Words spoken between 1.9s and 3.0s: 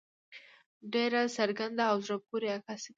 او زړۀ پورې عکاسي کوي.